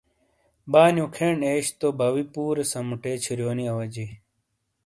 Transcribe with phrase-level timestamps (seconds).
[0.71, 4.09] بانیو کھین ایش تو باؤوئی پُورے سَمُوٹے چھُرونی اواجئی